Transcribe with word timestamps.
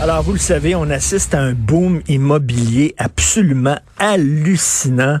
Alors, 0.00 0.22
vous 0.22 0.32
le 0.32 0.38
savez, 0.38 0.74
on 0.74 0.90
assiste 0.90 1.34
à 1.34 1.40
un 1.40 1.52
boom 1.52 2.02
immobilier 2.08 2.96
absolument 2.98 3.78
hallucinant. 4.00 5.18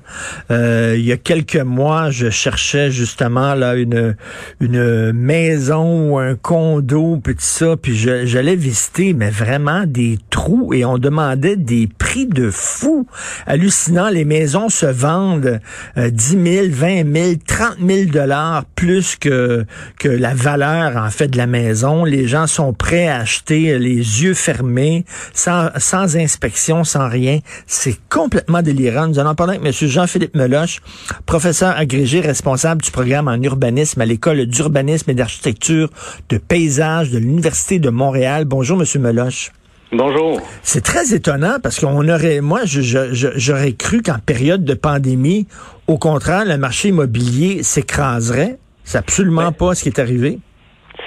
Euh, 0.50 0.96
il 0.98 1.04
y 1.04 1.12
a 1.12 1.16
quelques 1.16 1.56
mois, 1.56 2.10
je 2.10 2.28
cherchais 2.28 2.90
justement 2.90 3.54
là 3.54 3.76
une 3.76 4.16
une 4.60 5.12
maison 5.12 6.10
ou 6.10 6.18
un 6.18 6.34
condo, 6.34 7.20
puis 7.22 7.36
ça, 7.38 7.76
puis 7.80 7.96
j'allais 7.96 8.56
visiter, 8.56 9.14
mais 9.14 9.30
vraiment 9.30 9.84
des 9.86 10.18
trous 10.28 10.74
et 10.74 10.84
on 10.84 10.98
demandait 10.98 11.56
des 11.56 11.86
prix 11.86 12.26
de 12.26 12.50
fou. 12.50 13.06
Hallucinant, 13.46 14.08
les 14.10 14.24
maisons 14.24 14.68
se 14.68 14.86
vendent 14.86 15.60
euh, 15.96 16.10
10 16.10 16.38
000, 16.44 16.66
20 16.70 17.14
000, 17.14 17.34
30 17.46 17.76
000 17.86 18.10
dollars 18.10 18.64
plus 18.74 19.14
que 19.16 19.64
que 20.00 20.08
la 20.08 20.34
valeur 20.34 20.96
en 20.96 21.10
fait 21.10 21.28
de 21.28 21.38
la 21.38 21.46
maison. 21.46 22.04
Les 22.04 22.26
gens 22.26 22.48
sont 22.48 22.72
prêts 22.72 23.06
à 23.06 23.20
acheter 23.20 23.78
les 23.78 23.94
yeux 24.22 24.34
fermés 24.34 24.64
sans, 25.32 25.68
sans 25.76 26.16
inspection, 26.16 26.84
sans 26.84 27.08
rien. 27.08 27.38
C'est 27.66 27.98
complètement 28.08 28.62
délirant. 28.62 29.08
Nous 29.08 29.18
allons 29.18 29.34
parler 29.34 29.56
avec 29.56 29.66
M. 29.66 29.88
Jean-Philippe 29.88 30.34
Meloche, 30.34 30.80
professeur 31.26 31.76
agrégé 31.76 32.20
responsable 32.20 32.82
du 32.82 32.90
programme 32.90 33.28
en 33.28 33.40
urbanisme 33.40 34.00
à 34.00 34.06
l'École 34.06 34.46
d'urbanisme 34.46 35.10
et 35.10 35.14
d'architecture 35.14 35.90
de 36.28 36.38
paysage 36.38 37.10
de 37.10 37.18
l'Université 37.18 37.78
de 37.78 37.90
Montréal. 37.90 38.44
Bonjour, 38.44 38.80
M. 38.80 39.00
Meloche. 39.00 39.52
Bonjour. 39.92 40.40
C'est 40.62 40.82
très 40.82 41.14
étonnant 41.14 41.58
parce 41.62 41.78
qu'on 41.78 42.08
aurait, 42.08 42.40
moi, 42.40 42.62
j'aurais 42.64 43.72
cru 43.72 44.02
qu'en 44.02 44.18
période 44.18 44.64
de 44.64 44.74
pandémie, 44.74 45.46
au 45.86 45.98
contraire, 45.98 46.44
le 46.44 46.56
marché 46.56 46.88
immobilier 46.88 47.62
s'écraserait. 47.62 48.58
C'est 48.82 48.98
absolument 48.98 49.52
pas 49.52 49.74
ce 49.74 49.84
qui 49.84 49.88
est 49.90 50.00
arrivé 50.00 50.40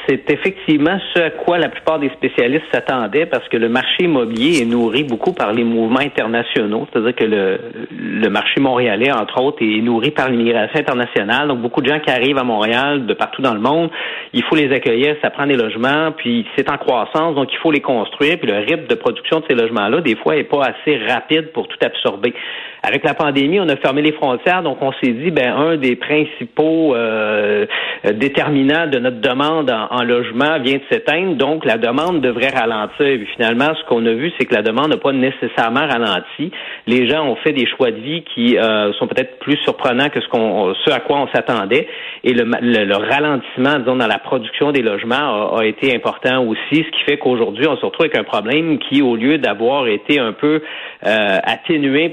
c'est 0.07 0.29
effectivement 0.29 0.97
ce 1.13 1.19
à 1.19 1.29
quoi 1.31 1.57
la 1.57 1.69
plupart 1.69 1.99
des 1.99 2.09
spécialistes 2.09 2.65
s'attendaient 2.71 3.25
parce 3.25 3.47
que 3.49 3.57
le 3.57 3.69
marché 3.69 4.03
immobilier 4.03 4.61
est 4.61 4.65
nourri 4.65 5.03
beaucoup 5.03 5.33
par 5.33 5.51
les 5.53 5.63
mouvements 5.63 5.99
internationaux, 5.99 6.87
c'est-à-dire 6.91 7.15
que 7.15 7.25
le, 7.25 7.59
le 7.91 8.29
marché 8.29 8.59
montréalais, 8.59 9.11
entre 9.11 9.41
autres, 9.41 9.57
est 9.61 9.81
nourri 9.81 10.11
par 10.11 10.29
l'immigration 10.29 10.79
internationale. 10.79 11.47
Donc, 11.47 11.59
beaucoup 11.59 11.81
de 11.81 11.89
gens 11.89 11.99
qui 11.99 12.09
arrivent 12.09 12.37
à 12.37 12.43
Montréal 12.43 13.05
de 13.05 13.13
partout 13.13 13.41
dans 13.41 13.53
le 13.53 13.59
monde, 13.59 13.89
il 14.33 14.43
faut 14.43 14.55
les 14.55 14.71
accueillir, 14.73 15.15
ça 15.21 15.29
prend 15.29 15.45
des 15.45 15.55
logements, 15.55 16.11
puis 16.15 16.45
c'est 16.55 16.69
en 16.71 16.77
croissance, 16.77 17.35
donc 17.35 17.51
il 17.51 17.57
faut 17.57 17.71
les 17.71 17.81
construire, 17.81 18.37
puis 18.39 18.49
le 18.49 18.59
rythme 18.59 18.87
de 18.87 18.95
production 18.95 19.39
de 19.39 19.45
ces 19.47 19.55
logements-là, 19.55 20.01
des 20.01 20.15
fois, 20.15 20.35
est 20.35 20.43
pas 20.43 20.63
assez 20.63 20.97
rapide 20.97 21.51
pour 21.51 21.67
tout 21.67 21.77
absorber. 21.81 22.33
Avec 22.87 23.03
la 23.03 23.13
pandémie, 23.13 23.59
on 23.59 23.67
a 23.67 23.75
fermé 23.75 24.01
les 24.01 24.13
frontières, 24.13 24.63
donc 24.63 24.77
on 24.79 24.93
s'est 24.93 25.11
dit, 25.11 25.29
ben 25.29 25.53
un 25.53 25.75
des 25.75 25.97
principaux 25.97 26.95
euh, 26.95 27.65
déterminants 28.13 28.87
de 28.87 28.97
notre 28.97 29.19
demande 29.19 29.69
en, 29.69 30.03
logement 30.03 30.57
vient 30.59 30.77
de 30.77 30.83
s'éteindre, 30.89 31.35
donc 31.35 31.65
la 31.65 31.77
demande 31.77 32.21
devrait 32.21 32.47
ralentir. 32.47 33.05
Et 33.05 33.27
finalement, 33.35 33.75
ce 33.77 33.83
qu'on 33.89 34.05
a 34.05 34.13
vu, 34.13 34.31
c'est 34.39 34.45
que 34.45 34.55
la 34.55 34.61
demande 34.61 34.91
n'a 34.91 34.97
pas 34.97 35.11
nécessairement 35.11 35.85
ralenti. 35.85 36.49
Les 36.85 37.09
gens 37.09 37.27
ont 37.27 37.35
fait 37.35 37.51
des 37.51 37.67
choix 37.67 37.91
de 37.91 37.97
vie 37.97 38.23
qui 38.33 38.57
euh, 38.57 38.93
sont 38.93 39.07
peut-être 39.07 39.37
plus 39.39 39.57
surprenants 39.63 40.07
que 40.07 40.21
ce 40.21 40.27
ce 40.27 40.91
à 40.91 41.01
quoi 41.01 41.19
on 41.19 41.27
s'attendait, 41.35 41.89
et 42.23 42.33
le, 42.33 42.45
le, 42.45 42.95
ralentissement, 42.95 43.79
disons, 43.79 43.97
dans 43.97 44.07
la 44.07 44.19
production 44.19 44.71
des 44.71 44.81
logements 44.81 45.57
a 45.57 45.65
été 45.65 45.93
important 45.93 46.45
aussi, 46.45 46.85
ce 46.85 46.91
qui 46.91 47.03
fait 47.05 47.17
qu'aujourd'hui, 47.17 47.67
on 47.67 47.75
se 47.75 47.85
retrouve 47.85 48.05
avec 48.05 48.17
un 48.17 48.23
problème 48.23 48.79
qui, 48.79 49.01
au 49.01 49.17
lieu 49.17 49.39
d'avoir 49.39 49.87
été 49.87 50.19
un 50.19 50.31
peu 50.31 50.61
euh, 51.05 51.39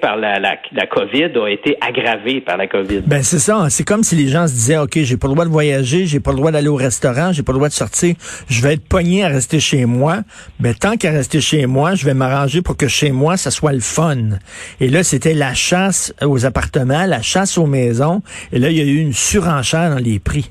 par 0.00 0.16
la, 0.16 0.38
la 0.38 0.86
COVID 0.86 1.30
a 1.36 1.48
été 1.48 1.76
aggravée 1.80 2.40
par 2.40 2.56
la 2.56 2.66
COVID. 2.66 3.02
Ben 3.06 3.22
c'est 3.22 3.38
ça. 3.38 3.66
C'est 3.70 3.84
comme 3.84 4.02
si 4.02 4.14
les 4.14 4.28
gens 4.28 4.46
se 4.46 4.52
disaient, 4.52 4.78
OK, 4.78 4.92
j'ai 4.96 5.16
pas 5.16 5.28
le 5.28 5.34
droit 5.34 5.44
de 5.44 5.50
voyager, 5.50 6.06
j'ai 6.06 6.20
pas 6.20 6.30
le 6.30 6.36
droit 6.36 6.50
d'aller 6.50 6.68
au 6.68 6.76
restaurant, 6.76 7.32
j'ai 7.32 7.42
pas 7.42 7.52
le 7.52 7.58
droit 7.58 7.68
de 7.68 7.74
sortir, 7.74 8.14
je 8.48 8.62
vais 8.62 8.74
être 8.74 8.86
pogné 8.86 9.24
à 9.24 9.28
rester 9.28 9.60
chez 9.60 9.84
moi. 9.86 10.18
Ben 10.60 10.74
tant 10.74 10.96
qu'à 10.96 11.10
rester 11.10 11.40
chez 11.40 11.66
moi, 11.66 11.94
je 11.94 12.04
vais 12.04 12.14
m'arranger 12.14 12.62
pour 12.62 12.76
que 12.76 12.88
chez 12.88 13.10
moi, 13.10 13.36
ça 13.36 13.50
soit 13.50 13.72
le 13.72 13.80
fun. 13.80 14.38
Et 14.80 14.88
là, 14.88 15.02
c'était 15.02 15.34
la 15.34 15.54
chasse 15.54 16.14
aux 16.22 16.46
appartements, 16.46 17.06
la 17.06 17.22
chasse 17.22 17.58
aux 17.58 17.66
maisons. 17.66 18.22
Et 18.52 18.58
là, 18.58 18.70
il 18.70 18.76
y 18.76 18.80
a 18.80 18.84
eu 18.84 18.98
une 18.98 19.12
surenchère 19.12 19.90
dans 19.90 20.02
les 20.02 20.18
prix. 20.18 20.50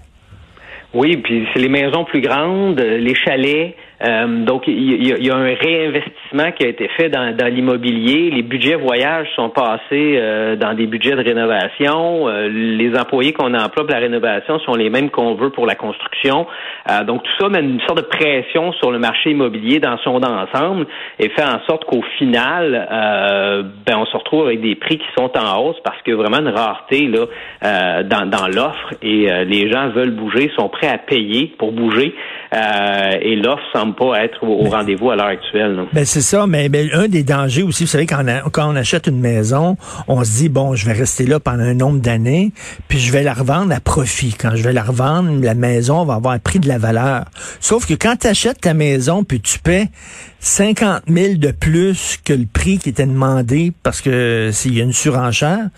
Oui, 0.94 1.18
puis 1.18 1.48
c'est 1.54 1.60
les 1.60 1.70
maisons 1.70 2.04
plus 2.04 2.22
grandes, 2.22 2.80
les 2.80 3.16
chalets. 3.16 3.76
Euh, 4.06 4.44
donc, 4.44 4.64
il 4.68 5.08
y, 5.08 5.30
a 5.30 5.36
un 5.36 5.56
réinvestissement 5.56 6.52
qui 6.52 6.66
a 6.66 6.68
été 6.68 6.90
fait 6.98 7.10
dans, 7.10 7.34
l'immobilier. 7.48 8.32
Les 8.32 8.42
budgets 8.42 8.76
voyages 8.76 9.28
sont 9.36 9.50
passés 9.50 9.80
euh, 10.18 10.56
dans 10.56 10.74
des 10.74 10.88
budgets 10.88 11.16
de 11.16 11.24
rénovation. 11.24 12.28
Euh, 12.28 12.50
les 12.50 12.98
employés 13.00 13.32
qu'on 13.32 13.54
emploie 13.54 13.86
pour 13.86 13.94
la 13.94 14.00
rénovation 14.00 14.60
sont 14.60 14.76
les 14.76 14.90
mêmes 14.90 15.10
qu'on 15.10 15.36
veut 15.36 15.52
pour 15.52 15.66
la 15.66 15.76
construction. 15.76 16.48
donc, 17.08 17.24
tout 17.24 17.32
ça 17.40 17.50
met 17.50 17.62
une 17.62 17.80
sorte 17.82 17.98
de 17.98 18.04
pression 18.04 18.74
sur 18.74 18.92
le 18.92 19.00
marché 19.00 19.32
immobilier 19.32 19.80
dans 19.80 19.98
son 20.00 20.22
ensemble 20.22 20.86
et 21.20 21.30
fait 21.30 21.44
en 21.44 21.62
sorte 21.68 21.86
qu'au 21.86 22.02
final, 22.18 22.88
ben, 23.86 23.98
on 23.98 24.06
se 24.06 24.18
retrouve 24.18 24.48
avec 24.48 24.62
des 24.62 24.76
prix 24.76 24.98
qui 24.98 25.08
sont 25.18 25.32
en 25.38 25.62
hausse 25.62 25.78
parce 25.84 26.02
que 26.02 26.12
vraiment 26.12 26.40
une 26.40 26.50
rareté 26.50 27.08
là 27.08 28.04
dans, 28.04 28.30
dans 28.30 28.48
l'offre 28.48 28.94
et 29.02 29.28
les 29.46 29.72
gens 29.72 29.90
veulent 29.90 30.12
bouger, 30.12 30.52
sont 30.58 30.70
prêts 30.70 30.83
à 30.88 30.98
payer 30.98 31.54
pour 31.58 31.72
bouger 31.72 32.14
et 32.54 33.36
l'offre 33.36 33.64
semble 33.74 33.96
pas 33.96 34.24
être 34.24 34.44
au, 34.44 34.70
rendez-vous 34.70 35.10
à 35.10 35.16
l'heure 35.16 35.28
actuelle. 35.28 35.86
Ben 35.94 36.06
c'est 36.06 36.22
ça, 36.22 36.46
mais, 36.48 36.70
un 36.94 37.08
des 37.08 37.24
dangers 37.24 37.64
aussi, 37.64 37.84
vous 37.84 37.90
savez, 37.90 38.06
quand 38.06 38.24
on, 38.28 38.50
quand 38.50 38.72
on 38.72 38.76
achète 38.76 39.08
une 39.08 39.20
maison, 39.20 39.76
on 40.08 40.24
se 40.24 40.38
dit, 40.38 40.50
bon, 40.50 40.76
je 40.76 40.86
vais 40.86 40.94
rester 40.94 41.26
là 41.26 41.40
pendant 41.40 41.64
un 41.64 41.74
nombre 41.74 42.00
d'années, 42.00 42.52
puis 42.88 43.00
je 43.00 43.12
vais 43.12 43.24
la 43.24 43.34
revendre 43.34 43.74
à 43.74 43.80
profit. 43.80 44.36
Quand 44.40 44.56
je 44.56 44.64
vais 44.64 44.74
la 44.74 44.84
revendre, 44.84 45.42
la 45.42 45.56
maison 45.56 46.06
va 46.06 46.16
avoir 46.16 46.34
un 46.34 46.40
prix 46.40 46.60
de 46.60 46.68
la 46.68 46.78
valeur. 46.78 47.26
Sauf 47.60 47.88
que 47.88 47.94
quand 47.94 48.18
tu 48.18 48.28
achètes 48.28 48.62
ta 48.62 48.74
maison, 48.74 49.24
puis 49.24 49.42
tu 49.42 49.60
paies 49.60 49.88
50 50.40 51.04
000 51.08 51.36
de 51.36 51.52
plus 51.52 52.18
que 52.24 52.34
le 52.34 52.46
prix 52.46 52.78
qui 52.78 52.90
était 52.90 53.06
demandé 53.06 53.72
parce 53.82 54.02
que 54.02 54.50
s'il 54.52 54.78
y 54.78 54.82
a 54.82 54.84
une 54.84 54.94
surenchère, 54.94 55.70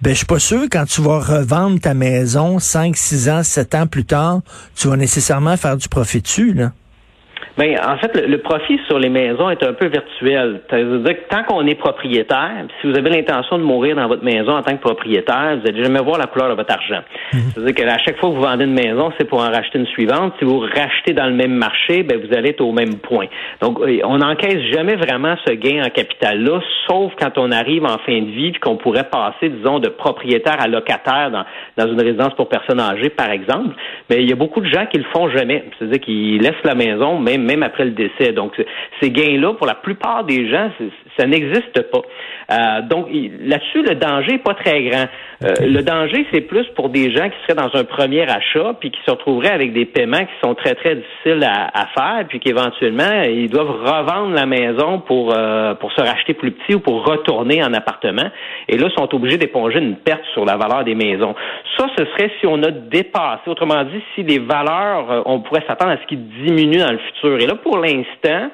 ben, 0.00 0.10
je 0.10 0.18
suis 0.18 0.26
pas 0.26 0.38
sûr 0.38 0.64
quand 0.70 0.84
tu 0.84 1.02
vas 1.02 1.18
revendre 1.18 1.80
ta 1.80 1.92
maison 1.94 2.58
5, 2.58 2.96
6 2.96 3.28
ans, 3.28 3.42
7 3.42 3.74
ans 3.74 3.86
plus 3.86 4.04
tard, 4.04 4.42
tu 4.76 4.88
vas 4.88 4.96
nécessairement 4.96 5.56
faire 5.56 5.76
du 5.76 5.88
profit 5.88 6.20
dessus, 6.20 6.52
là. 6.52 6.72
Ben, 7.58 7.76
en 7.84 7.98
fait, 7.98 8.24
le, 8.24 8.38
profit 8.38 8.78
sur 8.86 9.00
les 9.00 9.08
maisons 9.08 9.50
est 9.50 9.64
un 9.64 9.72
peu 9.72 9.88
virtuel. 9.88 10.60
C'est-à-dire 10.70 11.16
que 11.16 11.28
tant 11.28 11.42
qu'on 11.42 11.66
est 11.66 11.74
propriétaire, 11.74 12.52
si 12.80 12.86
vous 12.86 12.96
avez 12.96 13.10
l'intention 13.10 13.58
de 13.58 13.64
mourir 13.64 13.96
dans 13.96 14.06
votre 14.06 14.22
maison 14.22 14.52
en 14.52 14.62
tant 14.62 14.76
que 14.76 14.80
propriétaire, 14.80 15.58
vous 15.60 15.68
allez 15.68 15.82
jamais 15.82 15.98
voir 15.98 16.18
la 16.18 16.26
couleur 16.26 16.50
de 16.50 16.54
votre 16.54 16.72
argent. 16.72 17.00
Mhm. 17.32 17.40
C'est-à-dire 17.52 17.74
qu'à 17.74 17.98
chaque 17.98 18.16
fois 18.18 18.30
que 18.30 18.34
vous 18.36 18.42
vendez 18.42 18.64
une 18.64 18.74
maison, 18.74 19.12
c'est 19.18 19.24
pour 19.24 19.40
en 19.40 19.50
racheter 19.50 19.80
une 19.80 19.88
suivante. 19.88 20.34
Si 20.38 20.44
vous 20.44 20.60
rachetez 20.60 21.14
dans 21.14 21.26
le 21.26 21.34
même 21.34 21.54
marché, 21.54 22.04
ben, 22.04 22.20
vous 22.24 22.32
allez 22.32 22.50
être 22.50 22.60
au 22.60 22.70
même 22.70 22.94
point. 23.00 23.26
Donc, 23.60 23.80
euh, 23.80 23.98
on 24.04 24.18
n'encaisse 24.18 24.62
jamais 24.72 24.94
vraiment 24.94 25.34
ce 25.44 25.52
gain 25.54 25.82
en 25.84 25.90
capital-là, 25.90 26.60
sauf 26.88 27.12
quand 27.18 27.38
on 27.38 27.50
arrive 27.50 27.84
en 27.84 27.98
fin 28.06 28.20
de 28.20 28.30
vie 28.30 28.52
et 28.54 28.58
qu'on 28.60 28.76
pourrait 28.76 29.08
passer, 29.10 29.48
disons, 29.48 29.80
de 29.80 29.88
propriétaire 29.88 30.60
à 30.60 30.68
locataire 30.68 31.32
dans, 31.32 31.44
dans 31.76 31.92
une 31.92 32.00
résidence 32.00 32.34
pour 32.34 32.48
personnes 32.48 32.80
âgées, 32.80 33.10
par 33.10 33.30
exemple. 33.30 33.74
Mais 34.10 34.22
il 34.22 34.28
y 34.28 34.32
a 34.32 34.36
beaucoup 34.36 34.60
de 34.60 34.66
gens 34.66 34.86
qui 34.86 34.98
le 34.98 35.04
font 35.12 35.28
jamais. 35.30 35.64
C'est-à-dire 35.78 36.00
qu'ils 36.00 36.40
laissent 36.40 36.64
la 36.64 36.74
maison, 36.74 37.18
même 37.18 37.42
même 37.42 37.62
après 37.62 37.84
le 37.84 37.90
décès. 37.90 38.32
Donc, 38.32 38.52
ces 39.00 39.10
gains-là, 39.10 39.54
pour 39.54 39.66
la 39.66 39.74
plupart 39.74 40.24
des 40.24 40.48
gens, 40.48 40.70
ça 41.18 41.26
n'existe 41.26 41.82
pas. 41.90 42.02
Euh, 42.50 42.82
donc, 42.82 43.08
là-dessus, 43.12 43.82
le 43.82 43.94
danger 43.94 44.32
n'est 44.32 44.38
pas 44.38 44.54
très 44.54 44.82
grand. 44.84 45.04
Euh, 45.44 45.52
le 45.60 45.82
danger, 45.82 46.26
c'est 46.32 46.40
plus 46.40 46.66
pour 46.74 46.88
des 46.88 47.10
gens 47.10 47.28
qui 47.28 47.36
seraient 47.42 47.54
dans 47.54 47.78
un 47.78 47.84
premier 47.84 48.22
achat, 48.22 48.74
puis 48.80 48.90
qui 48.90 49.00
se 49.04 49.10
retrouveraient 49.10 49.52
avec 49.52 49.72
des 49.72 49.84
paiements 49.84 50.18
qui 50.18 50.32
sont 50.42 50.54
très, 50.54 50.74
très 50.74 50.96
difficiles 50.96 51.44
à, 51.44 51.86
faire, 51.94 52.24
puis 52.28 52.40
qu'éventuellement, 52.40 53.22
ils 53.24 53.50
doivent 53.50 53.68
revendre 53.68 54.34
la 54.34 54.46
maison 54.46 55.00
pour, 55.00 55.34
euh, 55.36 55.74
pour 55.74 55.92
se 55.92 56.00
racheter 56.00 56.34
plus 56.34 56.52
petit 56.52 56.74
ou 56.74 56.80
pour 56.80 57.04
retourner 57.04 57.62
en 57.62 57.72
appartement. 57.74 58.30
Et 58.68 58.78
là, 58.78 58.88
sont 58.96 59.14
obligés 59.14 59.36
d'éponger 59.36 59.78
une 59.78 59.96
perte 59.96 60.24
sur 60.32 60.44
la 60.44 60.56
valeur 60.56 60.84
des 60.84 60.94
maisons. 60.94 61.34
Ça, 61.76 61.86
ce 61.96 62.04
serait 62.06 62.30
si 62.40 62.46
on 62.46 62.62
a 62.62 62.70
dépassé, 62.70 63.42
autrement 63.46 63.84
dit, 63.84 64.02
si 64.14 64.22
les 64.22 64.38
valeurs, 64.38 65.22
on 65.26 65.40
pourrait 65.40 65.64
s'attendre 65.66 65.92
à 65.92 65.96
ce 65.98 66.06
qu'ils 66.06 66.26
diminuent 66.44 66.80
dans 66.80 66.92
le 66.92 66.98
futur. 66.98 67.38
Et 67.40 67.46
là, 67.46 67.54
pour 67.54 67.78
l'instant, 67.78 68.50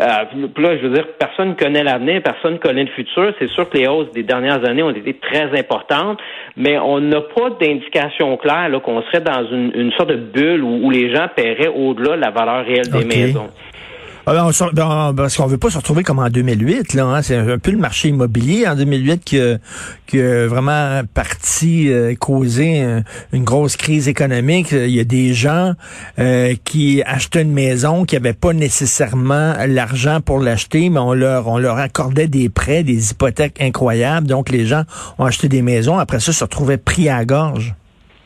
Euh, 0.00 0.48
puis 0.54 0.64
là, 0.64 0.78
je 0.78 0.86
veux 0.86 0.94
dire, 0.94 1.06
personne 1.18 1.56
connaît 1.56 1.84
l'avenir, 1.84 2.22
personne 2.22 2.58
connaît 2.58 2.84
le 2.84 2.90
futur. 2.90 3.34
C'est 3.38 3.50
sûr 3.50 3.68
que 3.68 3.76
les 3.76 3.86
hausses 3.86 4.10
des 4.12 4.22
dernières 4.22 4.66
années 4.66 4.82
ont 4.82 4.90
été 4.90 5.14
très 5.14 5.58
importantes, 5.58 6.18
mais 6.56 6.78
on 6.78 7.00
n'a 7.00 7.20
pas 7.20 7.50
d'indication 7.60 8.36
claire 8.38 8.70
qu'on 8.82 9.02
serait 9.02 9.20
dans 9.20 9.46
une, 9.50 9.72
une, 9.74 9.92
sorte 9.92 10.10
de 10.10 10.16
bulle 10.16 10.64
où, 10.64 10.86
où 10.86 10.90
les 10.90 11.14
gens 11.14 11.26
paieraient 11.34 11.68
au-delà 11.68 12.16
de 12.16 12.20
la 12.22 12.30
valeur 12.30 12.64
réelle 12.64 12.88
des 12.88 13.04
maisons. 13.04 13.48
Ah 14.32 14.34
ben, 14.34 14.52
ben, 14.72 15.12
parce 15.16 15.36
qu'on 15.36 15.48
veut 15.48 15.58
pas 15.58 15.70
se 15.70 15.76
retrouver 15.76 16.04
comme 16.04 16.20
en 16.20 16.28
2008. 16.28 16.94
Là, 16.94 17.04
hein. 17.04 17.20
C'est 17.20 17.34
un 17.34 17.58
peu 17.58 17.72
le 17.72 17.78
marché 17.78 18.10
immobilier 18.10 18.64
en 18.68 18.76
2008 18.76 19.24
qui, 19.24 19.40
qui 20.06 20.20
a 20.20 20.46
vraiment 20.46 21.02
parti 21.12 21.90
euh, 21.90 22.14
causé 22.14 22.80
une 23.32 23.42
grosse 23.42 23.76
crise 23.76 24.06
économique. 24.06 24.70
Il 24.70 24.90
y 24.90 25.00
a 25.00 25.04
des 25.04 25.34
gens 25.34 25.72
euh, 26.20 26.54
qui 26.62 27.02
achetaient 27.02 27.42
une 27.42 27.50
maison 27.50 28.04
qui 28.04 28.14
n'avaient 28.14 28.32
pas 28.32 28.52
nécessairement 28.52 29.56
l'argent 29.66 30.20
pour 30.20 30.38
l'acheter, 30.38 30.90
mais 30.90 31.00
on 31.00 31.12
leur, 31.12 31.48
on 31.48 31.58
leur 31.58 31.78
accordait 31.78 32.28
des 32.28 32.48
prêts, 32.48 32.84
des 32.84 33.10
hypothèques 33.10 33.60
incroyables. 33.60 34.28
Donc 34.28 34.50
les 34.50 34.64
gens 34.64 34.84
ont 35.18 35.24
acheté 35.24 35.48
des 35.48 35.62
maisons. 35.62 35.98
Après 35.98 36.20
ça, 36.20 36.32
se 36.32 36.44
retrouvaient 36.44 36.78
pris 36.78 37.08
à 37.08 37.24
gorge. 37.24 37.74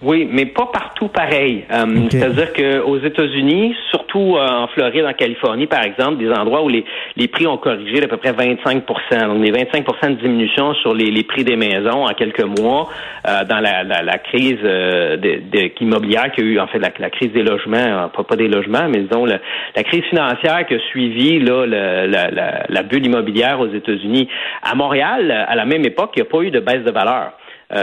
Oui, 0.05 0.29
mais 0.31 0.45
pas 0.45 0.67
partout 0.67 1.09
pareil. 1.09 1.65
Euh, 1.73 1.87
c'est-à-dire 2.11 2.53
qu'aux 2.53 2.99
États-Unis, 2.99 3.75
surtout 3.89 4.37
euh, 4.37 4.47
en 4.47 4.67
Floride, 4.69 5.07
en 5.07 5.15
Californie, 5.15 5.67
par 5.67 5.83
exemple, 5.83 6.19
des 6.19 6.31
endroits 6.31 6.63
où 6.63 6.69
les, 6.69 6.85
les 7.17 7.27
prix 7.27 7.47
ont 7.47 7.57
corrigé 7.57 8.01
d'à 8.01 8.07
peu 8.09 8.19
près 8.19 8.33
25 8.33 8.85
Donc, 8.87 9.41
des 9.41 9.51
25% 9.51 10.11
de 10.11 10.21
diminution 10.21 10.75
sur 10.75 10.95
les, 10.95 11.11
les, 11.11 11.23
prix 11.23 11.43
des 11.43 11.57
maisons 11.57 12.05
en 12.05 12.13
quelques 12.13 12.45
mois 12.45 12.91
euh, 13.27 13.45
dans 13.45 13.61
la, 13.61 13.83
la, 13.83 14.03
la 14.03 14.19
crise 14.19 14.61
de, 14.61 15.17
de, 15.17 15.71
immobilière 15.81 16.31
qu'il 16.33 16.45
y 16.45 16.49
a 16.49 16.51
eu, 16.53 16.61
en 16.61 16.67
fait, 16.67 16.79
la, 16.79 16.91
la 16.99 17.09
crise 17.09 17.33
des 17.33 17.43
logements, 17.43 18.11
pas, 18.15 18.25
pas 18.25 18.37
des 18.37 18.49
logements, 18.49 18.87
mais 18.91 19.01
disons 19.01 19.25
la, 19.25 19.39
crise 19.85 20.05
financière 20.11 20.67
qui 20.67 20.75
a 20.75 20.79
suivi 20.91 21.41
là, 21.41 21.65
la, 21.67 22.67
la, 22.69 22.83
bulle 22.83 23.07
immobilière 23.07 23.59
aux 23.59 23.73
États-Unis. 23.73 24.29
À 24.63 24.75
Montréal, 24.75 25.31
à 25.31 25.55
la 25.55 25.65
même 25.65 25.85
époque, 25.87 26.13
il 26.17 26.23
n'y 26.23 26.29
a 26.29 26.31
pas 26.31 26.43
eu 26.43 26.51
de 26.51 26.61
baisse 26.61 26.85
de 26.85 26.91
valeur. 26.91 27.33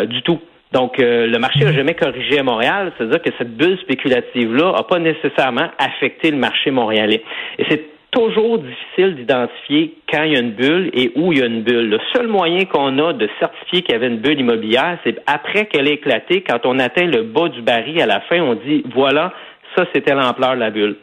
du 0.07 0.21
tout. 0.21 0.39
Donc, 0.71 0.99
euh, 0.99 1.27
le 1.27 1.37
marché 1.37 1.65
n'a 1.65 1.73
jamais 1.73 1.95
corrigé 1.95 2.39
à 2.39 2.43
Montréal, 2.43 2.93
c'est-à-dire 2.97 3.21
que 3.21 3.29
cette 3.37 3.55
bulle 3.57 3.77
spéculative-là 3.79 4.73
n'a 4.77 4.83
pas 4.83 4.99
nécessairement 4.99 5.69
affecté 5.77 6.31
le 6.31 6.37
marché 6.37 6.71
montréalais. 6.71 7.23
Et 7.59 7.65
c'est 7.69 7.83
toujours 8.11 8.59
difficile 8.59 9.15
d'identifier 9.15 9.95
quand 10.11 10.23
il 10.23 10.33
y 10.33 10.35
a 10.35 10.39
une 10.39 10.51
bulle 10.51 10.89
et 10.93 11.11
où 11.15 11.31
il 11.33 11.39
y 11.39 11.41
a 11.41 11.45
une 11.45 11.61
bulle. 11.61 11.89
Le 11.89 11.99
seul 12.13 12.27
moyen 12.27 12.65
qu'on 12.65 12.97
a 12.99 13.13
de 13.13 13.27
certifier 13.39 13.81
qu'il 13.81 13.93
y 13.93 13.95
avait 13.95 14.07
une 14.07 14.19
bulle 14.19 14.39
immobilière, 14.39 14.97
c'est 15.03 15.17
après 15.27 15.65
qu'elle 15.65 15.87
ait 15.87 15.93
éclaté, 15.93 16.41
quand 16.41 16.65
on 16.65 16.79
atteint 16.79 17.05
le 17.05 17.23
bas 17.23 17.49
du 17.49 17.61
baril 17.61 18.01
à 18.01 18.05
la 18.05 18.21
fin, 18.21 18.39
on 18.41 18.55
dit 18.55 18.83
voilà, 18.93 19.33
ça, 19.75 19.85
c'était 19.93 20.13
l'ampleur 20.13 20.55
de 20.55 20.59
la 20.59 20.69
bulle. 20.69 20.97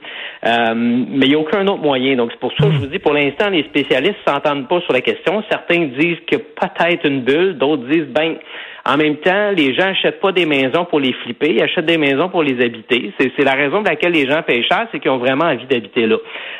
Euh, 0.44 0.74
mais 0.74 1.26
il 1.26 1.28
n'y 1.30 1.34
a 1.34 1.38
aucun 1.38 1.66
autre 1.66 1.82
moyen. 1.82 2.16
Donc, 2.16 2.30
c'est 2.32 2.40
pour 2.40 2.52
ça 2.52 2.66
que 2.66 2.72
je 2.72 2.78
vous 2.78 2.86
dis, 2.86 2.98
pour 2.98 3.14
l'instant, 3.14 3.48
les 3.50 3.64
spécialistes 3.64 4.18
s'entendent 4.26 4.68
pas 4.68 4.80
sur 4.82 4.92
la 4.92 5.00
question. 5.00 5.42
Certains 5.50 5.86
disent 5.98 6.18
qu'il 6.26 6.38
y 6.38 6.40
a 6.40 6.68
peut-être 6.68 7.06
une 7.06 7.22
bulle, 7.22 7.56
d'autres 7.56 7.84
disent, 7.84 8.08
ben, 8.08 8.36
en 8.88 8.96
même 8.96 9.16
temps, 9.16 9.50
les 9.54 9.74
gens 9.74 9.88
achètent 9.88 10.18
pas 10.18 10.32
des 10.32 10.46
maisons 10.46 10.86
pour 10.86 10.98
les 10.98 11.12
flipper, 11.12 11.52
ils 11.52 11.62
achètent 11.62 11.84
des 11.84 11.98
maisons 11.98 12.30
pour 12.30 12.42
les 12.42 12.64
habiter. 12.64 13.12
C'est 13.18 13.44
la 13.44 13.52
raison 13.52 13.82
pour 13.82 13.90
laquelle 13.90 14.12
les 14.12 14.26
gens 14.26 14.42
payent 14.42 14.64
cher, 14.64 14.88
c'est 14.90 14.98
qu'ils 14.98 15.10
ont 15.10 15.18
vraiment 15.18 15.44
envie 15.44 15.66
d'habiter 15.66 16.06
là. 16.06 16.16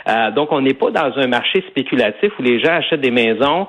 Euh, 0.09 0.31
donc, 0.33 0.53
on 0.53 0.61
n'est 0.61 0.75
pas 0.75 0.91
dans 0.91 1.11
un 1.17 1.27
marché 1.27 1.65
spéculatif 1.71 2.31
où 2.39 2.43
les 2.43 2.61
gens 2.61 2.73
achètent 2.73 3.01
des 3.01 3.11
maisons 3.11 3.67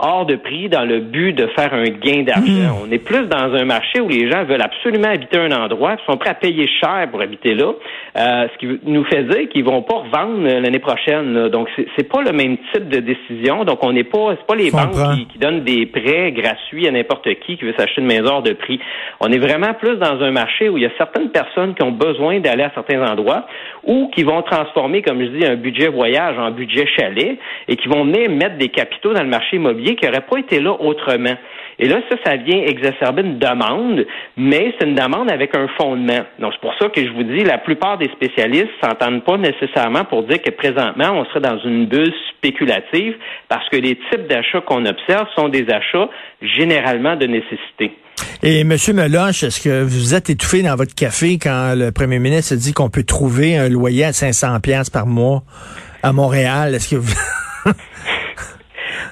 hors 0.00 0.26
de 0.26 0.36
prix 0.36 0.68
dans 0.68 0.84
le 0.84 1.00
but 1.00 1.32
de 1.32 1.46
faire 1.48 1.72
un 1.74 1.84
gain 1.84 2.22
d'argent. 2.22 2.74
Hmm. 2.74 2.88
On 2.88 2.90
est 2.90 2.98
plus 2.98 3.26
dans 3.26 3.54
un 3.54 3.64
marché 3.64 4.00
où 4.00 4.08
les 4.08 4.30
gens 4.30 4.44
veulent 4.44 4.62
absolument 4.62 5.08
habiter 5.08 5.38
un 5.38 5.52
endroit, 5.52 5.96
ils 5.98 6.10
sont 6.10 6.18
prêts 6.18 6.30
à 6.30 6.34
payer 6.34 6.68
cher 6.80 7.08
pour 7.10 7.20
habiter 7.20 7.54
là, 7.54 7.72
euh, 8.18 8.48
ce 8.52 8.58
qui 8.58 8.80
nous 8.84 9.04
fait 9.04 9.24
dire 9.24 9.48
qu'ils 9.48 9.64
vont 9.64 9.82
pas 9.82 9.98
revendre 9.98 10.42
l'année 10.42 10.78
prochaine. 10.78 11.48
Donc 11.48 11.68
c'est 11.96 12.08
pas 12.08 12.22
le 12.22 12.32
même 12.32 12.56
type 12.72 12.88
de 12.88 13.00
décision. 13.00 13.64
Donc 13.64 13.84
on 13.84 13.92
n'est 13.92 14.04
pas 14.04 14.36
c'est 14.38 14.46
pas 14.46 14.56
les 14.56 14.70
banques 14.70 14.92
qui, 15.32 15.38
donnent 15.38 15.64
des 15.64 15.86
prêts 15.86 16.32
gratuits 16.32 16.86
à 16.86 16.90
n'importe 16.90 17.28
qui 17.40 17.56
qui 17.56 17.64
veut 17.64 17.74
s'acheter 17.78 18.00
une 18.00 18.06
maison 18.06 18.26
hors 18.26 18.42
de 18.42 18.52
prix. 18.52 18.80
On 19.20 19.30
est 19.30 19.38
vraiment 19.38 19.74
plus 19.74 19.96
dans 19.96 20.20
un 20.22 20.30
marché 20.30 20.68
où 20.68 20.76
il 20.76 20.82
y 20.82 20.86
a 20.86 20.90
certaines 20.98 21.30
personnes 21.30 21.74
qui 21.74 21.82
ont 21.82 21.92
besoin 21.92 22.40
d'aller 22.40 22.62
à 22.62 22.72
certains 22.74 23.02
endroits 23.02 23.46
ou 23.84 24.10
qui 24.14 24.22
vont 24.22 24.42
transformer, 24.42 25.02
comme 25.02 25.20
je 25.20 25.28
dis, 25.28 25.46
un 25.46 25.56
budget 25.56 25.88
voyage 25.88 26.38
en 26.38 26.50
budget 26.50 26.86
chalet 26.86 27.38
et 27.68 27.76
qui 27.76 27.88
vont 27.88 28.04
venir 28.04 28.30
mettre 28.30 28.56
des 28.58 28.68
capitaux 28.68 29.12
dans 29.12 29.22
le 29.22 29.28
marché 29.28 29.56
immobilier 29.56 29.89
qui 29.96 30.06
n'aurait 30.06 30.26
pas 30.28 30.38
été 30.38 30.60
là 30.60 30.72
autrement. 30.72 31.34
Et 31.78 31.88
là, 31.88 32.00
ça, 32.10 32.16
ça 32.24 32.36
vient 32.36 32.58
exacerber 32.58 33.22
une 33.22 33.38
demande, 33.38 34.04
mais 34.36 34.74
c'est 34.78 34.86
une 34.86 34.94
demande 34.94 35.30
avec 35.30 35.56
un 35.56 35.66
fondement. 35.78 36.20
Donc, 36.38 36.52
c'est 36.52 36.60
pour 36.60 36.74
ça 36.78 36.88
que 36.90 37.00
je 37.02 37.10
vous 37.10 37.22
dis, 37.22 37.42
la 37.42 37.56
plupart 37.56 37.96
des 37.96 38.10
spécialistes 38.10 38.68
s'entendent 38.82 39.24
pas 39.24 39.38
nécessairement 39.38 40.04
pour 40.04 40.24
dire 40.24 40.42
que 40.42 40.50
présentement, 40.50 41.12
on 41.14 41.24
serait 41.26 41.40
dans 41.40 41.58
une 41.64 41.86
bulle 41.86 42.12
spéculative 42.36 43.14
parce 43.48 43.66
que 43.70 43.76
les 43.76 43.96
types 44.10 44.28
d'achats 44.28 44.60
qu'on 44.60 44.84
observe 44.84 45.26
sont 45.34 45.48
des 45.48 45.66
achats 45.70 46.10
généralement 46.42 47.16
de 47.16 47.26
nécessité. 47.26 47.92
Et 48.42 48.60
M. 48.60 48.76
Meloche, 48.94 49.42
est-ce 49.44 49.62
que 49.62 49.82
vous 49.82 50.14
êtes 50.14 50.28
étouffé 50.28 50.62
dans 50.62 50.76
votre 50.76 50.94
café 50.94 51.38
quand 51.38 51.74
le 51.74 51.92
premier 51.92 52.18
ministre 52.18 52.54
dit 52.56 52.74
qu'on 52.74 52.90
peut 52.90 53.04
trouver 53.04 53.56
un 53.56 53.70
loyer 53.70 54.04
à 54.04 54.12
500 54.12 54.60
pièces 54.60 54.90
par 54.90 55.06
mois 55.06 55.42
à 56.02 56.12
Montréal? 56.12 56.74
Est-ce 56.74 56.90
que 56.90 56.96
vous... 56.96 57.14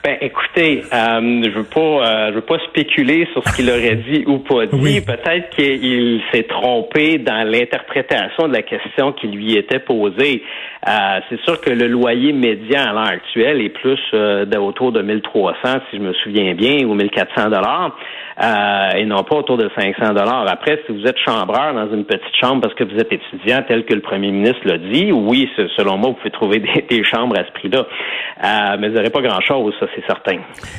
Ben, 0.08 0.16
écoutez, 0.22 0.84
euh, 0.90 1.42
je 1.44 1.50
veux 1.50 1.64
pas, 1.64 1.80
euh, 1.80 2.28
je 2.30 2.36
veux 2.36 2.40
pas 2.40 2.58
spéculer 2.70 3.28
sur 3.34 3.46
ce 3.46 3.54
qu'il 3.54 3.68
aurait 3.68 3.96
dit 3.96 4.24
ou 4.26 4.38
pas 4.38 4.64
dit. 4.64 5.02
Peut-être 5.02 5.50
qu'il 5.50 6.22
s'est 6.32 6.44
trompé 6.44 7.18
dans 7.18 7.46
l'interprétation 7.46 8.48
de 8.48 8.54
la 8.54 8.62
question 8.62 9.12
qui 9.12 9.26
lui 9.26 9.58
était 9.58 9.80
posée. 9.80 10.42
Euh, 10.86 11.20
c'est 11.28 11.40
sûr 11.40 11.60
que 11.60 11.70
le 11.70 11.88
loyer 11.88 12.32
médian 12.32 12.80
à 12.80 12.92
l'heure 12.92 13.08
actuelle 13.08 13.60
est 13.60 13.68
plus 13.68 13.98
euh, 14.14 14.46
autour 14.58 14.92
de 14.92 15.02
1300, 15.02 15.80
si 15.90 15.96
je 15.96 16.02
me 16.02 16.12
souviens 16.14 16.54
bien, 16.54 16.86
ou 16.86 16.94
1400 16.94 17.50
dollars, 17.50 17.96
euh, 18.42 18.90
et 18.96 19.04
non 19.04 19.24
pas 19.24 19.36
autour 19.36 19.56
de 19.56 19.68
500 19.76 20.14
dollars. 20.14 20.46
Après, 20.48 20.80
si 20.86 20.92
vous 20.92 21.04
êtes 21.04 21.18
chambreur 21.18 21.74
dans 21.74 21.92
une 21.92 22.04
petite 22.04 22.34
chambre 22.40 22.62
parce 22.62 22.74
que 22.74 22.84
vous 22.84 22.96
êtes 22.96 23.12
étudiant, 23.12 23.64
tel 23.66 23.84
que 23.84 23.94
le 23.94 24.00
premier 24.00 24.30
ministre 24.30 24.60
l'a 24.64 24.78
dit, 24.78 25.10
oui, 25.10 25.50
selon 25.76 25.98
moi, 25.98 26.10
vous 26.10 26.16
pouvez 26.16 26.30
trouver 26.30 26.58
des, 26.90 27.04
chambres 27.04 27.36
à 27.36 27.44
ce 27.44 27.52
prix-là. 27.52 27.80
Euh, 27.80 28.76
mais 28.78 28.88
vous 28.88 28.94
n'aurez 28.94 29.10
pas 29.10 29.20
grand-chose, 29.20 29.74
ça, 29.80 29.86
certain. 30.06 30.38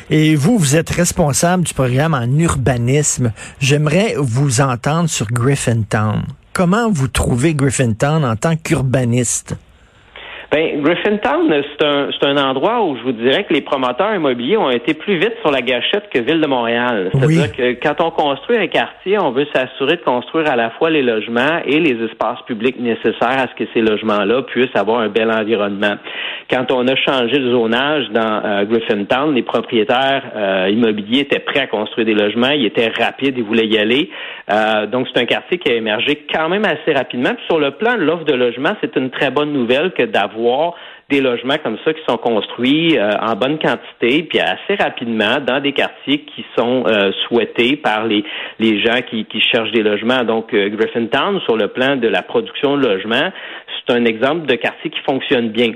Et 0.09 0.35
vous, 0.35 0.57
vous 0.57 0.75
êtes 0.75 0.89
responsable 0.89 1.63
du 1.63 1.73
programme 1.73 2.13
en 2.13 2.27
urbanisme. 2.37 3.31
J'aimerais 3.59 4.15
vous 4.17 4.61
entendre 4.61 5.09
sur 5.09 5.27
Griffintown. 5.27 6.23
Comment 6.53 6.89
vous 6.89 7.07
trouvez 7.07 7.53
Griffintown 7.53 8.25
en 8.25 8.35
tant 8.35 8.55
qu'urbaniste? 8.55 9.55
Ben, 10.51 10.81
Griffintown, 10.81 11.47
c'est 11.47 11.85
un, 11.85 12.09
c'est 12.11 12.27
un 12.27 12.37
endroit 12.37 12.83
où 12.83 12.97
je 12.97 13.03
vous 13.03 13.11
dirais 13.11 13.43
que 13.43 13.53
les 13.53 13.61
promoteurs 13.61 14.15
immobiliers 14.15 14.57
ont 14.57 14.71
été 14.71 14.95
plus 14.95 15.19
vite 15.19 15.33
sur 15.41 15.51
la 15.51 15.61
gâchette 15.61 16.09
que 16.11 16.17
Ville 16.17 16.41
de 16.41 16.47
Montréal. 16.47 17.11
C'est-à-dire 17.13 17.51
que 17.55 17.73
quand 17.73 18.01
on 18.01 18.09
construit 18.09 18.57
un 18.57 18.65
quartier, 18.65 19.19
on 19.19 19.29
veut 19.29 19.45
s'assurer 19.53 19.97
de 19.97 20.01
construire 20.01 20.49
à 20.49 20.55
la 20.55 20.71
fois 20.71 20.89
les 20.89 21.03
logements 21.03 21.59
et 21.67 21.79
les 21.79 22.03
espaces 22.03 22.41
publics 22.47 22.79
nécessaires 22.79 23.37
à 23.37 23.45
ce 23.47 23.63
que 23.63 23.69
ces 23.75 23.81
logements-là 23.81 24.41
puissent 24.41 24.75
avoir 24.75 25.01
un 25.01 25.09
bel 25.09 25.29
environnement. 25.29 25.97
Quand 26.49 26.71
on 26.71 26.87
a 26.87 26.95
changé 26.95 27.37
le 27.37 27.51
zonage 27.51 28.09
dans 28.09 28.41
euh, 28.43 28.65
Griffintown, 28.65 29.35
les 29.35 29.43
propriétaires 29.43 30.23
euh, 30.35 30.69
immobiliers 30.71 31.19
étaient 31.19 31.39
prêts 31.41 31.59
à 31.59 31.67
construire 31.67 32.07
des 32.07 32.15
logements, 32.15 32.49
ils 32.49 32.65
étaient 32.65 32.87
rapides, 32.87 33.35
ils 33.37 33.43
voulaient 33.43 33.67
y 33.67 33.77
aller. 33.77 34.09
Euh, 34.51 34.87
donc, 34.87 35.07
c'est 35.13 35.21
un 35.21 35.25
quartier 35.25 35.59
qui 35.59 35.71
a 35.71 35.75
émergé 35.75 36.25
quand 36.33 36.49
même 36.49 36.65
assez 36.65 36.91
rapidement. 36.91 37.35
Puis 37.35 37.45
sur 37.47 37.59
le 37.59 37.69
plan 37.69 37.97
de 37.97 38.01
l'offre 38.01 38.25
de 38.25 38.33
logement, 38.33 38.71
c'est 38.81 38.95
une 38.95 39.11
très 39.11 39.29
bonne 39.29 39.53
nouvelle 39.53 39.91
que 39.91 40.01
d'avoir 40.03 40.38
voir 40.39 40.75
des 41.09 41.21
logements 41.21 41.57
comme 41.63 41.77
ça 41.83 41.93
qui 41.93 42.01
sont 42.07 42.17
construits 42.17 42.97
euh, 42.97 43.11
en 43.19 43.35
bonne 43.35 43.57
quantité, 43.57 44.23
puis 44.23 44.39
assez 44.39 44.75
rapidement 44.79 45.39
dans 45.39 45.59
des 45.59 45.73
quartiers 45.73 46.19
qui 46.19 46.45
sont 46.55 46.85
euh, 46.87 47.11
souhaités 47.27 47.75
par 47.77 48.05
les, 48.05 48.23
les 48.59 48.79
gens 48.79 49.01
qui, 49.09 49.25
qui 49.25 49.41
cherchent 49.41 49.71
des 49.71 49.83
logements. 49.83 50.23
Donc, 50.23 50.53
euh, 50.53 50.69
Griffintown, 50.69 51.39
sur 51.41 51.57
le 51.57 51.67
plan 51.69 51.95
de 51.95 52.07
la 52.07 52.21
production 52.21 52.77
de 52.77 52.87
logements, 52.87 53.31
c'est 53.67 53.93
un 53.93 54.05
exemple 54.05 54.45
de 54.45 54.55
quartier 54.55 54.91
qui 54.91 54.99
fonctionne 55.01 55.49
bien. 55.49 55.71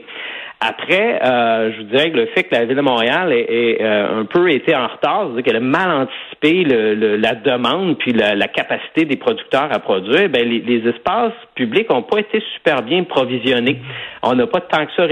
Après, 0.65 1.19
euh, 1.21 1.73
je 1.73 1.77
vous 1.77 1.83
dirais 1.89 2.09
que 2.09 2.15
le 2.15 2.25
fait 2.27 2.43
que 2.43 2.55
la 2.55 2.63
ville 2.63 2.77
de 2.77 2.81
Montréal 2.81 3.33
ait, 3.33 3.79
euh, 3.81 4.21
un 4.21 4.23
peu 4.23 4.49
été 4.49 4.73
en 4.73 4.87
retard, 4.87 5.25
c'est-à-dire 5.25 5.43
qu'elle 5.43 5.55
a 5.57 5.59
mal 5.59 5.91
anticipé 5.91 6.63
le, 6.63 7.17
la 7.17 7.35
demande 7.35 7.97
puis 7.97 8.13
la, 8.13 8.47
capacité 8.47 9.03
des 9.03 9.17
producteurs 9.17 9.67
à 9.73 9.79
produire, 9.79 10.29
ben 10.29 10.47
les, 10.47 10.87
espaces 10.87 11.33
publics 11.55 11.89
n'ont 11.89 12.03
pas 12.03 12.19
été 12.19 12.41
super 12.55 12.81
bien 12.81 13.03
provisionnés. 13.03 13.81
On 14.21 14.35
n'a 14.35 14.47
pas 14.47 14.61
tant 14.61 14.85
que 14.85 14.93
ça 14.95 15.05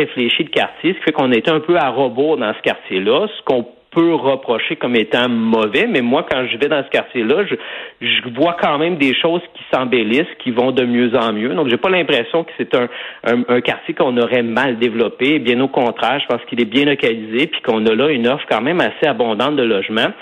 quartier, 0.52 0.94
ce 0.94 0.98
qui 1.00 1.04
fait 1.04 1.12
qu'on 1.12 1.32
était 1.32 1.52
un 1.52 1.60
peu 1.60 1.78
à 1.78 1.90
robot 1.90 2.36
dans 2.38 2.54
ce 2.54 2.62
quartier-là, 2.62 3.28
ce 3.28 3.44
qu'on 3.44 3.66
peut 3.92 4.14
reprocher 4.14 4.78
comme 4.78 4.96
étant 4.96 5.28
mauvais, 5.28 5.86
mais 5.88 6.02
moi, 6.02 6.26
quand 6.30 6.46
je 6.48 6.58
vais 6.58 6.70
dans 6.70 6.84
ce 6.84 6.90
quartier-là, 6.90 7.46
je, 7.46 7.56
je 8.00 8.30
vois 8.34 8.56
quand 8.62 8.78
même 8.78 8.96
des 8.96 9.14
choses 9.14 9.42
qui 9.54 9.64
s'embellissent, 9.72 10.34
qui 10.40 10.52
vont 10.52 10.72
de 10.72 10.86
mieux 10.86 11.14
en 11.18 11.34
mieux. 11.34 11.54
Donc, 11.54 11.68
j'ai 11.68 11.78
pas 11.78 11.90
l'impression 11.90 12.46
que 12.46 12.52
c'est 12.58 12.74
un, 12.74 12.88
un, 13.26 13.62
quartier 13.62 13.94
qu'on 13.94 14.16
aurait 14.18 14.44
mal 14.44 14.80
développé. 14.80 15.40
Bien 15.40 15.60
au 15.60 15.68
contraire, 15.68 16.22
je 16.22 16.28
pense 16.28 16.44
qu'il 16.46 16.62
est 16.62 16.66
bien 16.66 16.86
localisé, 16.86 17.48
puis 17.48 17.62
qu'on 17.62 17.86
a 17.86 17.94
là 17.94 18.10
une 18.10 18.28
offre 18.28 18.46
quand 18.50 18.62
même 18.62 18.80
assez 18.80 19.06
abondante 19.06 19.58
de 19.58 19.64
logements. 19.64 20.14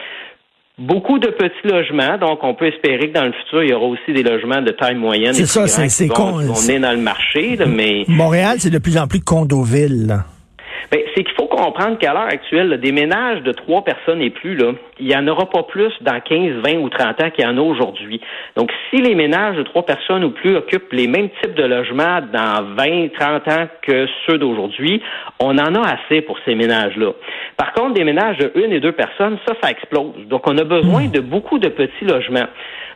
Beaucoup 0.80 1.20
de 1.20 1.28
petits 1.28 1.68
logements, 1.68 2.18
donc 2.18 2.40
on 2.42 2.54
peut 2.54 2.68
espérer 2.68 3.10
que 3.10 3.14
dans 3.14 3.26
le 3.26 3.34
futur, 3.34 3.64
il 3.64 3.70
y 3.70 3.74
aura 3.74 3.86
aussi 3.88 4.14
des 4.14 4.24
logements 4.24 4.62
de 4.62 4.72
taille 4.72 4.96
moyenne. 4.96 5.34
C'est 5.34 5.46
ça, 5.46 5.68
c'est 5.68 6.08
con. 6.08 6.40
On 6.40 6.70
est 6.70 6.80
dans 6.80 6.94
le 6.94 7.02
marché, 7.02 7.58
mais... 7.68 8.06
Montréal, 8.08 8.56
c'est 8.60 8.70
de 8.70 8.80
plus 8.80 8.98
en 8.98 9.06
plus 9.08 9.20
condoville. 9.20 10.24
Ben, 10.92 11.02
c'est 11.14 11.24
qu'il 11.24 11.36
faut 11.38 11.48
comprendre 11.48 11.98
qu'à 12.00 12.14
l'heure 12.14 12.30
actuelle, 12.32 12.70
là, 12.70 12.78
des 12.78 12.94
ménages 12.94 13.44
de 13.44 13.52
trois 13.52 13.84
personnes 13.84 14.22
et 14.22 14.30
plus, 14.30 14.56
là, 14.56 14.72
il 15.00 15.08
n'y 15.08 15.16
en 15.16 15.28
aura 15.28 15.50
pas 15.50 15.64
plus 15.64 15.92
dans 16.02 16.20
15, 16.20 16.62
20 16.64 16.78
ou 16.80 16.90
30 16.90 17.22
ans 17.22 17.30
qu'il 17.30 17.46
y 17.46 17.48
en 17.48 17.58
a 17.58 17.62
aujourd'hui. 17.62 18.22
Donc, 18.56 18.72
si 18.90 19.02
les 19.02 19.16
ménages 19.16 19.56
de 19.56 19.64
trois 19.64 19.86
personnes 19.86 20.24
ou 20.24 20.32
plus 20.32 20.56
occupent 20.56 20.92
les 20.92 21.08
mêmes 21.08 21.30
types 21.42 21.56
de 21.56 21.64
logements 21.64 22.22
dans 22.34 22.64
20, 22.76 23.14
30 23.18 23.48
ans 23.48 23.68
que 23.82 24.08
ceux 24.26 24.38
d'aujourd'hui, 24.38 25.02
on 25.40 25.58
en 25.58 25.76
a 25.76 25.82
assez 25.82 26.22
pour 26.22 26.38
ces 26.46 26.56
ménages-là. 26.56 27.14
Par 27.58 27.74
contre, 27.74 27.94
des 27.94 28.04
ménages 28.04 28.38
de 28.38 28.52
une 28.56 28.74
et 28.74 28.80
deux 28.80 28.92
personnes, 28.92 29.38
ça, 29.48 29.54
ça 29.62 29.72
explose. 29.72 30.28
Donc, 30.28 30.48
on 30.48 30.58
a 30.58 30.64
besoin 30.64 31.08
de 31.08 31.20
beaucoup 31.20 31.60
de 31.60 31.70
petits 31.70 32.06
logements. 32.06 32.48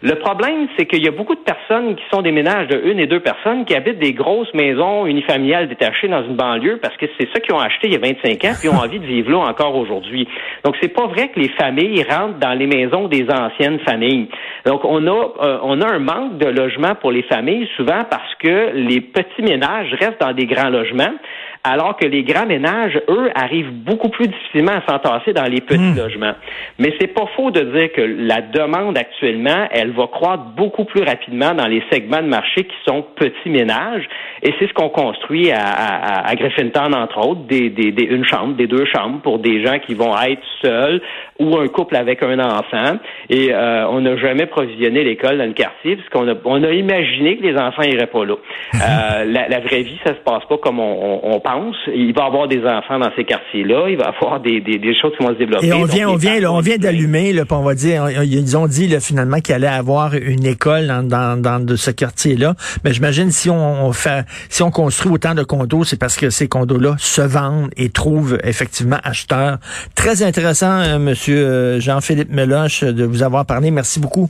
Le 0.01 0.15
problème, 0.15 0.67
c'est 0.77 0.85
qu'il 0.85 1.01
y 1.01 1.07
a 1.07 1.11
beaucoup 1.11 1.33
de 1.33 1.39
personnes 1.39 1.95
qui 1.95 2.03
sont 2.13 2.21
des 2.21 2.33
ménages 2.33 2.67
de 2.67 2.81
une 2.91 2.99
et 2.99 3.07
deux 3.07 3.21
personnes 3.21 3.63
qui 3.63 3.73
habitent 3.73 3.99
des 3.99 4.11
grosses 4.11 4.53
maisons 4.53 5.05
unifamiliales 5.05 5.69
détachées 5.69 6.09
dans 6.09 6.21
une 6.25 6.35
banlieue 6.35 6.77
parce 6.81 6.97
que 6.97 7.05
c'est 7.17 7.29
ça 7.31 7.39
qu'ils 7.39 7.55
ont 7.55 7.59
acheté 7.59 7.87
il 7.87 7.93
y 7.93 7.95
a 7.95 7.99
25 7.99 8.43
ans 8.43 8.53
puis 8.59 8.67
ont 8.67 8.83
envie 8.83 8.99
de 8.99 9.05
vivre 9.05 9.31
là 9.31 9.37
encore 9.37 9.77
aujourd'hui. 9.77 10.27
Donc, 10.65 10.75
c'est 10.81 10.89
pas 10.89 11.07
vrai 11.07 11.29
que 11.29 11.39
les 11.39 11.47
familles 11.47 11.92
rentrent 12.01 12.39
dans 12.39 12.57
les 12.57 12.65
maisons 12.65 13.07
des 13.07 13.27
anciennes 13.29 13.79
familles. 13.81 14.29
Donc, 14.65 14.85
on 14.85 15.05
a, 15.05 15.11
euh, 15.11 15.59
on 15.61 15.81
a 15.81 15.87
un 15.87 15.99
manque 15.99 16.37
de 16.37 16.47
logements 16.47 16.95
pour 16.95 17.11
les 17.11 17.23
familles 17.23 17.67
souvent 17.75 18.03
parce 18.09 18.33
que 18.39 18.71
les 18.73 19.01
petits 19.01 19.43
ménages 19.43 19.93
restent 19.99 20.21
dans 20.21 20.33
des 20.33 20.45
grands 20.45 20.69
logements 20.69 21.13
alors 21.63 21.95
que 21.97 22.05
les 22.05 22.23
grands 22.23 22.45
ménages, 22.45 22.99
eux, 23.09 23.29
arrivent 23.35 23.71
beaucoup 23.71 24.09
plus 24.09 24.27
difficilement 24.27 24.73
à 24.73 24.81
s'entasser 24.91 25.31
dans 25.33 25.45
les 25.45 25.61
petits 25.61 25.79
Hmm. 25.79 25.97
logements. 25.97 26.33
Mais 26.79 26.93
c'est 26.99 27.07
pas 27.07 27.25
faux 27.35 27.51
de 27.51 27.61
dire 27.61 27.91
que 27.93 28.01
la 28.01 28.41
demande 28.41 28.97
actuellement, 28.97 29.67
elle 29.71 29.91
va 29.91 30.07
croître 30.07 30.43
beaucoup 30.57 30.83
plus 30.85 31.03
rapidement 31.03 31.53
dans 31.53 31.67
les 31.67 31.81
segments 31.91 32.21
de 32.21 32.27
marché 32.27 32.63
qui 32.65 32.75
sont 32.85 33.03
petits 33.15 33.49
ménages, 33.49 34.03
et 34.41 34.53
c'est 34.59 34.67
ce 34.67 34.73
qu'on 34.73 34.89
construit 34.89 35.51
à, 35.51 35.61
à, 35.65 36.27
à 36.29 36.35
Griffintown, 36.35 36.93
entre 36.93 37.17
autres, 37.25 37.41
des, 37.47 37.69
des, 37.69 37.91
des, 37.91 38.03
une 38.03 38.25
chambre, 38.25 38.55
des 38.55 38.67
deux 38.67 38.85
chambres 38.85 39.21
pour 39.21 39.39
des 39.39 39.63
gens 39.65 39.79
qui 39.79 39.93
vont 39.93 40.13
être 40.21 40.41
seuls 40.61 41.01
ou 41.39 41.57
un 41.57 41.67
couple 41.67 41.95
avec 41.95 42.21
un 42.23 42.39
enfant. 42.39 42.97
Et 43.29 43.53
euh, 43.53 43.87
on 43.89 44.01
n'a 44.01 44.17
jamais 44.17 44.45
provisionné 44.47 45.03
l'école 45.03 45.37
dans 45.37 45.45
le 45.45 45.53
quartier 45.53 45.95
parce 45.95 46.09
qu'on 46.09 46.27
a, 46.29 46.35
on 46.45 46.63
a 46.63 46.71
imaginé 46.71 47.37
que 47.37 47.43
les 47.43 47.57
enfants 47.57 47.83
iraient 47.83 48.07
pas 48.07 48.25
là. 48.25 48.35
Euh, 48.75 49.23
la, 49.25 49.47
la 49.47 49.59
vraie 49.59 49.83
vie, 49.83 49.97
ça 50.05 50.13
se 50.13 50.19
passe 50.19 50.43
pas 50.49 50.57
comme 50.57 50.79
on, 50.79 51.19
on, 51.23 51.35
on 51.35 51.39
pense. 51.53 51.75
Il 51.87 52.13
va 52.13 52.23
y 52.23 52.27
avoir 52.27 52.47
des 52.47 52.63
enfants 52.65 52.99
dans 52.99 53.11
ces 53.15 53.23
quartiers-là. 53.23 53.89
Il 53.89 53.97
va 53.97 54.05
y 54.05 54.07
avoir 54.07 54.39
des, 54.39 54.61
des, 54.61 54.77
des 54.77 54.95
choses 54.99 55.11
qui 55.17 55.23
vont 55.23 55.33
se 55.33 55.37
développer. 55.37 55.67
Et 55.67 55.73
on 55.73 55.85
vient, 55.85 56.09
on 56.09 56.15
vient, 56.15 56.39
là, 56.39 56.51
on 56.51 56.59
vient 56.59 56.77
d'allumer, 56.77 57.33
on 57.49 57.61
va 57.61 57.75
dire, 57.75 58.09
ils 58.23 58.57
ont 58.57 58.67
dit 58.67 58.87
là, 58.87 58.99
finalement 58.99 59.39
qu'il 59.39 59.53
allait 59.55 59.67
avoir 59.67 60.13
une 60.13 60.45
école 60.45 60.87
dans, 60.87 61.03
dans, 61.03 61.39
dans 61.39 61.59
de 61.63 61.75
ce 61.75 61.91
quartier-là. 61.91 62.55
Mais 62.83 62.93
j'imagine 62.93 63.31
si 63.31 63.49
on, 63.49 63.85
on 63.85 63.93
fait, 63.93 64.25
si 64.49 64.63
on 64.63 64.71
construit 64.71 65.11
autant 65.11 65.35
de 65.35 65.43
condos, 65.43 65.83
c'est 65.83 65.99
parce 65.99 66.17
que 66.17 66.29
ces 66.29 66.47
condos-là 66.47 66.95
se 66.97 67.21
vendent 67.21 67.69
et 67.77 67.89
trouvent 67.89 68.37
effectivement 68.43 68.97
acheteurs. 69.03 69.57
Très 69.95 70.23
intéressant, 70.23 70.79
euh, 70.81 70.99
Monsieur 70.99 71.37
euh, 71.37 71.79
Jean-Philippe 71.79 72.31
Meloche, 72.31 72.83
de 72.83 73.03
vous 73.03 73.23
avoir 73.23 73.45
parlé. 73.45 73.71
Merci 73.71 73.99
beaucoup. 73.99 74.29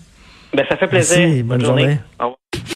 Ben, 0.54 0.66
ça 0.70 0.78
fait 0.78 0.88
plaisir. 0.88 1.20
Merci. 1.20 1.44
Bonne 1.44 1.66
journée. 1.66 1.98
Au 2.20 2.24
revoir. 2.26 2.43